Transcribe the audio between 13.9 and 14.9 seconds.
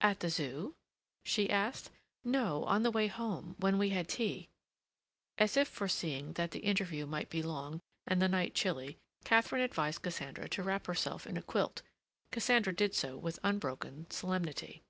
solemnity.